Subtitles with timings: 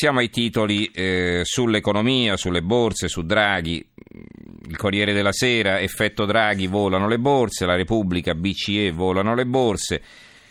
[0.00, 3.84] Siamo ai titoli eh, sull'economia, sulle borse, su Draghi.
[4.68, 10.00] Il Corriere della Sera, effetto Draghi, volano le borse, la Repubblica, BCE, volano le borse.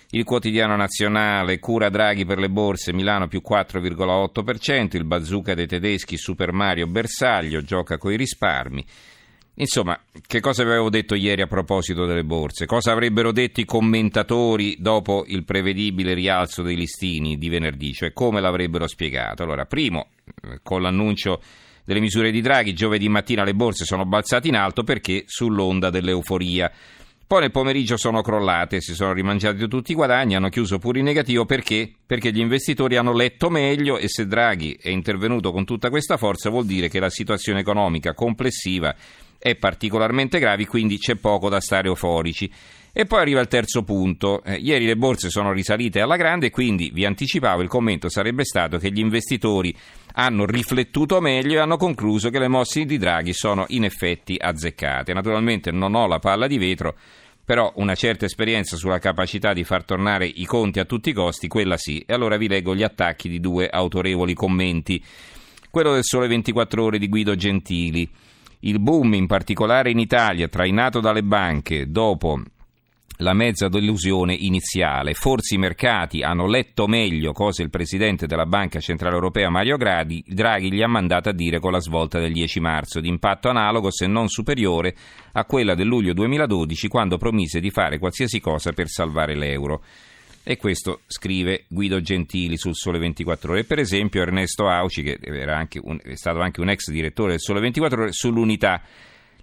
[0.09, 6.17] Il quotidiano nazionale, cura Draghi per le borse, Milano più 4,8%, il bazooka dei tedeschi,
[6.17, 8.85] Super Mario Bersaglio, gioca coi risparmi.
[9.59, 12.67] Insomma, che cosa avevo detto ieri a proposito delle borse?
[12.67, 17.91] Cosa avrebbero detto i commentatori dopo il prevedibile rialzo dei listini di venerdì?
[17.91, 19.41] Cioè come l'avrebbero spiegato?
[19.41, 20.09] Allora, primo,
[20.43, 21.41] eh, con l'annuncio
[21.83, 26.71] delle misure di Draghi, giovedì mattina le borse sono balzate in alto perché sull'onda dell'euforia.
[27.25, 31.05] Poi nel pomeriggio sono crollate, si sono rimangiati tutti i guadagni, hanno chiuso pure in
[31.05, 31.91] negativo perché?
[32.05, 36.49] Perché gli investitori hanno letto meglio e se Draghi è intervenuto con tutta questa forza
[36.49, 38.95] vuol dire che la situazione economica complessiva
[39.49, 42.51] è particolarmente grave, quindi c'è poco da stare euforici.
[42.91, 44.43] E poi arriva il terzo punto.
[44.43, 48.79] Eh, ieri le borse sono risalite alla grande, quindi vi anticipavo, il commento sarebbe stato
[48.79, 49.75] che gli investitori
[50.13, 55.13] hanno riflettuto meglio e hanno concluso che le mosse di Draghi sono in effetti azzeccate.
[55.13, 56.95] Naturalmente non ho la palla di vetro,
[57.45, 61.47] però una certa esperienza sulla capacità di far tornare i conti a tutti i costi,
[61.47, 62.03] quella sì.
[62.05, 65.01] E allora vi leggo gli attacchi di due autorevoli commenti.
[65.69, 68.09] Quello del Sole 24 ore di Guido Gentili.
[68.59, 72.41] Il boom, in particolare in Italia, trainato dalle banche dopo
[73.17, 75.13] la mezza delusione iniziale.
[75.13, 80.23] Forse i mercati hanno letto meglio cosa il presidente della Banca Centrale Europea Mario Draghi,
[80.27, 83.91] Draghi gli ha mandato a dire con la svolta del 10 marzo, di impatto analogo
[83.91, 84.95] se non superiore
[85.33, 89.83] a quella del luglio 2012 quando promise di fare qualsiasi cosa per salvare l'euro.
[90.49, 93.65] E questo scrive Guido Gentili sul Sole 24 Ore.
[93.65, 95.19] Per esempio Ernesto Auci, che
[95.81, 98.81] un, è stato anche un ex direttore del Sole 24 Ore, sull'unità.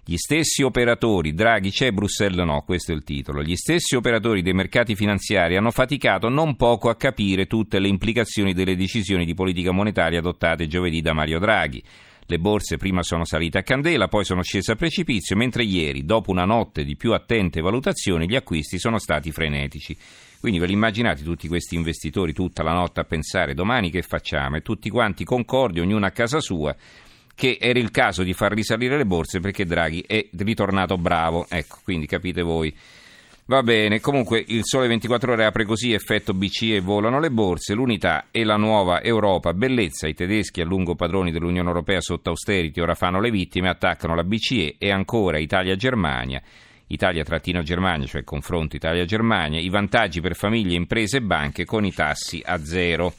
[0.03, 3.43] Gli stessi operatori, Draghi c'è, Bruxelles no, questo è il titolo.
[3.43, 8.53] Gli stessi operatori dei mercati finanziari hanno faticato non poco a capire tutte le implicazioni
[8.53, 11.83] delle decisioni di politica monetaria adottate giovedì da Mario Draghi.
[12.27, 16.31] Le borse prima sono salite a candela, poi sono scese a precipizio, mentre ieri, dopo
[16.31, 19.95] una notte di più attente valutazioni, gli acquisti sono stati frenetici.
[20.45, 24.57] Quindi ve li immaginate tutti questi investitori tutta la notte a pensare domani che facciamo
[24.57, 26.75] e tutti quanti concordi, ognuno a casa sua,
[27.33, 31.47] che era il caso di far risalire le borse perché Draghi è ritornato bravo.
[31.49, 32.71] Ecco, quindi capite voi.
[33.45, 38.27] Va bene, comunque il Sole 24 ore apre così, effetto BCE volano le borse, l'unità
[38.29, 42.93] e la nuova Europa, bellezza, i tedeschi a lungo padroni dell'Unione Europea sotto austerity ora
[42.93, 46.39] fanno le vittime, attaccano la BCE e ancora Italia-Germania.
[46.87, 52.63] Italia-Germania, cioè confronto Italia-Germania, i vantaggi per famiglie, imprese e banche con i tassi a
[52.63, 53.13] zero.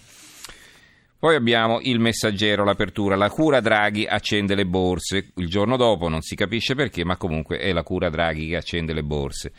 [1.19, 6.21] Poi abbiamo il messaggero, l'apertura, la cura Draghi accende le borse, il giorno dopo non
[6.21, 9.53] si capisce perché, ma comunque è la cura Draghi che accende le borse.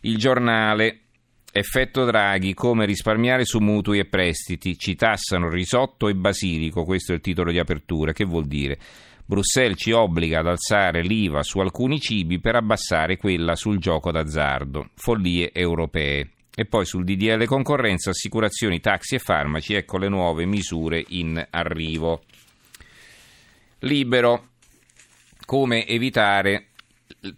[0.00, 1.00] Il giornale,
[1.52, 7.16] effetto Draghi, come risparmiare su mutui e prestiti, ci tassano risotto e basilico, questo è
[7.16, 8.78] il titolo di apertura, che vuol dire?
[9.32, 14.90] Bruxelles ci obbliga ad alzare l'IVA su alcuni cibi per abbassare quella sul gioco d'azzardo.
[14.94, 16.32] Follie europee.
[16.54, 22.24] E poi sul DDL concorrenza, assicurazioni, taxi e farmaci, ecco le nuove misure in arrivo.
[23.78, 24.48] Libero.
[25.46, 26.66] Come evitare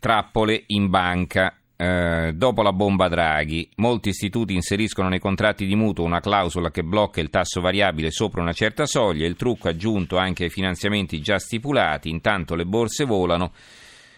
[0.01, 1.57] trappole in banca.
[1.77, 6.85] Eh, dopo la bomba Draghi, molti istituti inseriscono nei contratti di mutuo una clausola che
[6.85, 11.39] blocca il tasso variabile sopra una certa soglia, il trucco aggiunto anche ai finanziamenti già
[11.39, 13.53] stipulati, intanto le borse volano.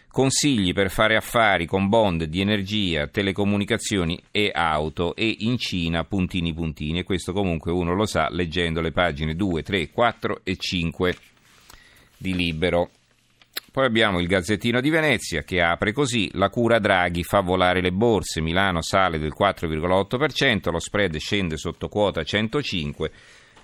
[0.09, 6.55] Consigli per fare affari con bond di energia, telecomunicazioni e auto e in Cina puntini
[6.55, 11.17] puntini e questo comunque uno lo sa leggendo le pagine 2, 3, 4 e 5
[12.17, 12.91] di Libero.
[13.77, 17.93] Poi abbiamo il Gazzettino di Venezia che apre così: La cura Draghi fa volare le
[17.93, 23.11] borse, Milano sale del 4,8%, lo spread scende sotto quota 105.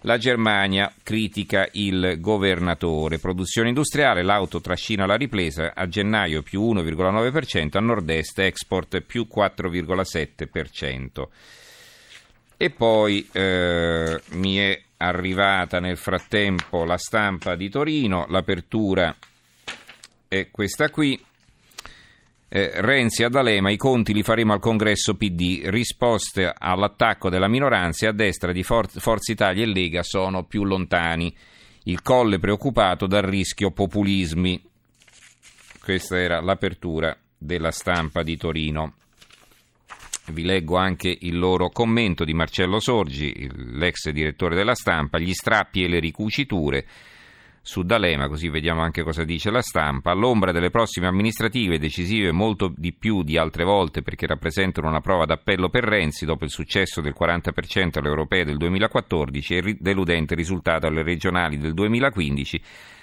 [0.02, 3.20] La Germania critica il governatore.
[3.20, 11.26] Produzione industriale, l'auto trascina la ripresa, a gennaio più 1,9%, a nord-est export più 4,7%.
[12.58, 19.16] E poi eh, mi è arrivata nel frattempo la stampa di Torino, l'apertura
[20.32, 21.22] è questa qui.
[22.48, 28.08] Eh, Renzi ad Alema, i conti li faremo al congresso PD, risposte all'attacco della minoranza
[28.08, 31.34] a destra di For- Forza Italia e Lega sono più lontani.
[31.84, 34.62] Il colle preoccupato dal rischio populismi.
[35.82, 38.94] Questa era l'apertura della stampa di Torino.
[40.28, 45.82] Vi leggo anche il loro commento di Marcello Sorgi, l'ex direttore della stampa, gli strappi
[45.82, 46.86] e le ricuciture
[47.64, 50.10] su D'Alema, così vediamo anche cosa dice la stampa.
[50.10, 55.26] All'ombra delle prossime amministrative, decisive molto di più di altre volte perché rappresentano una prova
[55.26, 60.34] d'appello per Renzi dopo il successo del 40% alle europee del 2014 e il deludente
[60.34, 62.60] risultato alle regionali del 2015,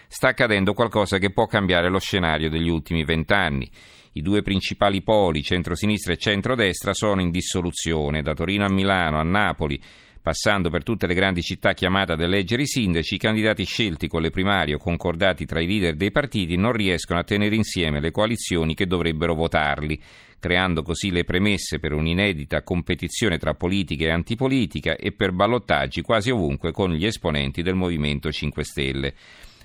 [0.10, 3.70] sta accadendo qualcosa che può cambiare lo scenario degli ultimi vent'anni.
[4.14, 9.24] I due principali poli, centrosinistra e centrodestra, sono in dissoluzione, da Torino a Milano, a
[9.24, 9.80] Napoli,
[10.22, 14.22] Passando per tutte le grandi città chiamate ad eleggere i sindaci, i candidati scelti con
[14.22, 18.12] le primarie o concordati tra i leader dei partiti non riescono a tenere insieme le
[18.12, 20.00] coalizioni che dovrebbero votarli,
[20.38, 26.32] creando così le premesse per un'inedita competizione tra politica e antipolitica e per ballottaggi quasi
[26.32, 29.14] ovunque con gli esponenti del Movimento 5 Stelle.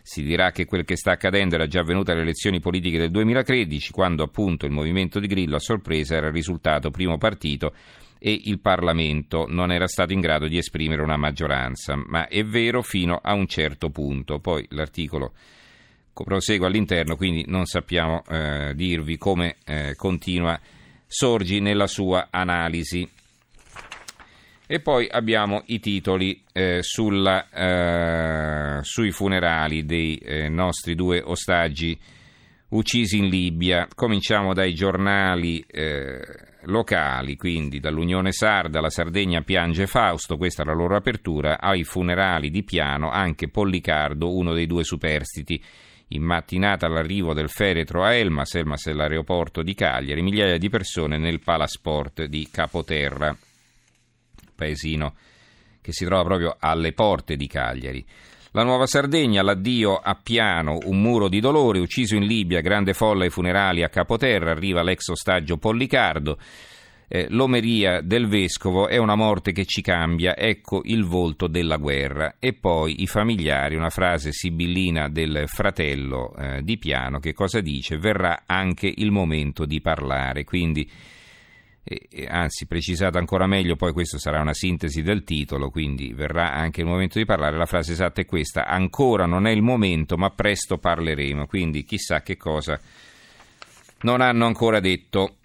[0.07, 3.91] Si dirà che quel che sta accadendo era già avvenuto alle elezioni politiche del 2013,
[3.91, 7.75] quando appunto il movimento di Grillo a sorpresa era risultato primo partito
[8.27, 12.81] e il Parlamento non era stato in grado di esprimere una maggioranza, ma è vero
[12.81, 14.39] fino a un certo punto.
[14.39, 15.35] Poi l'articolo
[16.11, 20.59] prosegue all'interno, quindi non sappiamo eh, dirvi come eh, continua
[21.07, 23.07] Sorgi nella sua analisi.
[24.67, 31.95] E poi abbiamo i titoli eh, sulla, eh, sui funerali dei eh, nostri due ostaggi
[32.71, 33.87] uccisi in Libia.
[33.95, 40.75] Cominciamo dai giornali eh, locali, quindi dall'Unione Sarda, la Sardegna piange Fausto, questa è la
[40.75, 45.63] loro apertura, ai funerali di piano anche Pollicardo, uno dei due superstiti.
[46.09, 51.19] In mattinata all'arrivo del feretro a Elmas, Elmas è l'aeroporto di Cagliari, migliaia di persone
[51.19, 53.37] nel Palasport di Capoterra,
[54.55, 55.15] paesino
[55.81, 58.05] che si trova proprio alle porte di Cagliari.
[58.57, 63.25] La Nuova Sardegna, l'addio a Piano, un muro di dolore, ucciso in Libia, grande folla
[63.25, 66.39] ai funerali a Capoterra, arriva l'ex ostaggio Pollicardo.
[67.09, 72.37] Eh, l'omeria del vescovo è una morte che ci cambia, ecco il volto della guerra.
[72.39, 77.99] E poi i familiari, una frase sibillina del fratello eh, di Piano, che cosa dice?
[77.99, 80.45] Verrà anche il momento di parlare.
[80.45, 80.89] Quindi
[81.85, 86.81] e, anzi precisato ancora meglio, poi questo sarà una sintesi del titolo, quindi verrà anche
[86.81, 90.31] il momento di parlare, la frase esatta è questa, ancora non è il momento ma
[90.31, 92.81] presto parleremo, quindi chissà che cosa
[94.01, 95.37] non hanno ancora detto.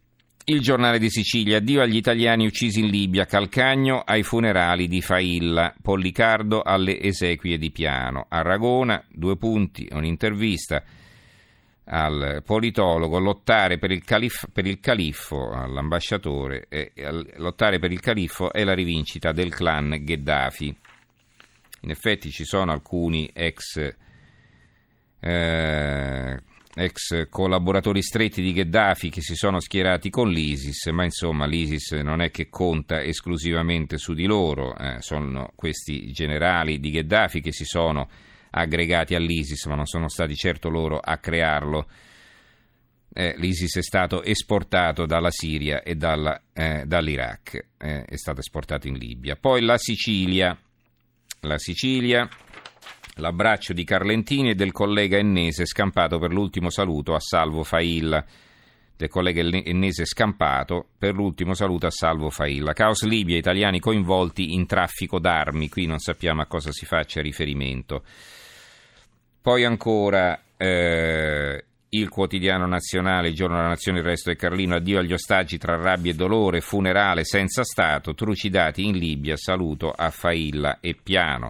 [0.46, 5.76] Il giornale di Sicilia, addio agli italiani uccisi in Libia, Calcagno ai funerali di Failla,
[5.80, 10.84] Pollicardo alle esequie di Piano, Aragona, due punti, un'intervista
[11.92, 18.00] al politologo lottare per il, calif- per il califfo, all'ambasciatore, e, e, lottare per il
[18.00, 20.78] califfo è la rivincita del clan Gheddafi.
[21.82, 23.96] In effetti ci sono alcuni ex,
[25.20, 26.40] eh,
[26.76, 32.22] ex collaboratori stretti di Gheddafi che si sono schierati con l'ISIS, ma insomma l'ISIS non
[32.22, 37.66] è che conta esclusivamente su di loro, eh, sono questi generali di Gheddafi che si
[37.66, 38.08] sono
[38.52, 41.88] aggregati all'ISIS, ma non sono stati certo loro a crearlo.
[43.12, 48.88] Eh, L'ISIS è stato esportato dalla Siria e dalla, eh, dall'Iraq, eh, è stato esportato
[48.88, 49.36] in Libia.
[49.36, 50.58] Poi la Sicilia,
[51.42, 52.30] la Sicilia,
[53.16, 58.24] l'abbraccio di Carlentini e del collega ennese scampato per l'ultimo saluto a Salvo Failla
[59.00, 62.74] del collega ennese scampato per l'ultimo saluto a Salvo Failla.
[62.74, 68.04] Caos Libia, italiani coinvolti in traffico d'armi, qui non sappiamo a cosa si faccia riferimento.
[69.42, 75.00] Poi ancora eh, il quotidiano nazionale, il giorno della nazione, il resto è Carlino, addio
[75.00, 80.80] agli ostaggi tra rabbia e dolore, funerale senza Stato, trucidati in Libia, saluto a Failla
[80.82, 81.50] e Piano.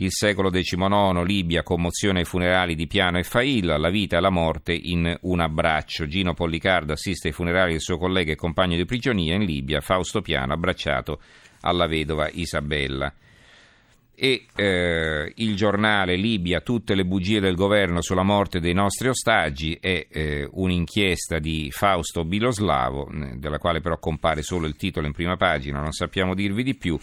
[0.00, 4.30] Il secolo XIX, Libia, commozione ai funerali di Piano e Failla, la vita e la
[4.30, 6.06] morte in un abbraccio.
[6.06, 10.20] Gino Pollicardo assiste ai funerali del suo collega e compagno di prigionia in Libia, Fausto
[10.20, 11.20] Piano, abbracciato
[11.62, 13.12] alla vedova Isabella
[14.20, 19.78] e eh, il giornale Libia, tutte le bugie del governo sulla morte dei nostri ostaggi
[19.80, 25.36] è eh, un'inchiesta di Fausto Biloslavo, della quale però compare solo il titolo in prima
[25.36, 26.98] pagina, non sappiamo dirvi di più.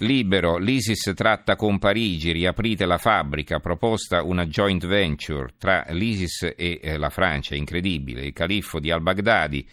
[0.00, 6.80] Libero, l'ISIS tratta con Parigi, riaprite la fabbrica, proposta una joint venture tra l'ISIS e
[6.82, 9.66] eh, la Francia, incredibile, il califfo di al-Baghdadi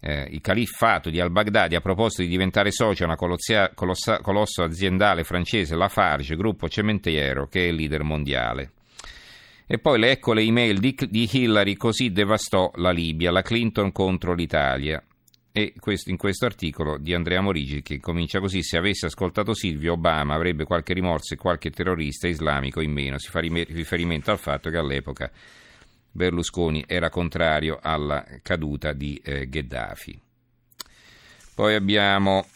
[0.00, 4.62] eh, il califfato di al-Baghdadi ha proposto di diventare socio a una colossia, colossa, colosso
[4.62, 8.72] aziendale francese, Lafarge, gruppo cementiero, che è leader mondiale.
[9.66, 13.92] E poi le, ecco le email di, di Hillary, così devastò la Libia, la Clinton
[13.92, 15.02] contro l'Italia.
[15.58, 15.72] E
[16.04, 20.62] in questo articolo di Andrea Morigi, che comincia così, se avesse ascoltato Silvio Obama avrebbe
[20.62, 23.18] qualche rimorso e qualche terrorista islamico in meno.
[23.18, 25.28] Si fa riferimento al fatto che all'epoca
[26.12, 30.20] Berlusconi era contrario alla caduta di eh, Gheddafi.
[31.56, 32.46] Poi abbiamo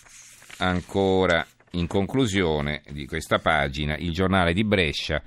[0.59, 5.21] ancora, in conclusione di questa pagina, il giornale di Brescia.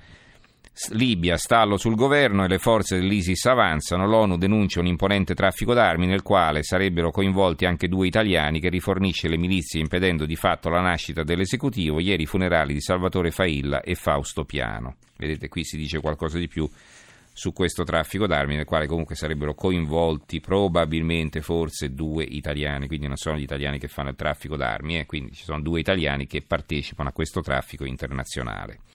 [0.90, 4.06] Libia, stallo sul governo e le forze dell'ISIS avanzano.
[4.06, 9.28] L'ONU denuncia un imponente traffico d'armi nel quale sarebbero coinvolti anche due italiani che rifornisce
[9.28, 11.98] le milizie impedendo di fatto la nascita dell'esecutivo.
[11.98, 14.96] Ieri i funerali di Salvatore Failla e Fausto Piano.
[15.16, 16.68] Vedete, qui si dice qualcosa di più
[17.32, 23.16] su questo traffico d'armi nel quale comunque sarebbero coinvolti probabilmente forse due italiani, quindi non
[23.16, 26.42] sono gli italiani che fanno il traffico d'armi, eh, quindi ci sono due italiani che
[26.42, 28.78] partecipano a questo traffico internazionale.